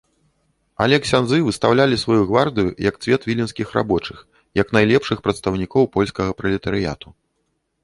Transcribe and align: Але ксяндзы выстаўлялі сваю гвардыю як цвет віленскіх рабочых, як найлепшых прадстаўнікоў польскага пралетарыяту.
Але 0.85 0.97
ксяндзы 1.03 1.37
выстаўлялі 1.47 1.99
сваю 2.03 2.21
гвардыю 2.31 2.69
як 2.89 2.97
цвет 3.03 3.21
віленскіх 3.31 3.77
рабочых, 3.77 4.25
як 4.63 4.67
найлепшых 4.79 5.17
прадстаўнікоў 5.29 5.83
польскага 5.99 6.31
пралетарыяту. 6.43 7.07